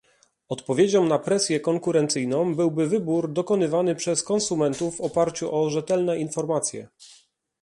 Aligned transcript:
Odpowiedzią 0.49 1.03
na 1.05 1.19
presję 1.19 1.59
konkurencyjną 1.59 2.55
byłby 2.55 2.87
wybór 2.87 3.33
dokonywany 3.33 3.95
przez 3.95 4.23
konsumentów 4.23 4.97
w 4.97 5.01
oparciu 5.01 5.55
o 5.55 5.69
rzetelne 5.69 6.17
informacje 6.19 6.87